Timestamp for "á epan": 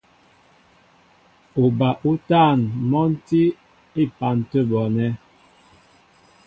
3.55-4.37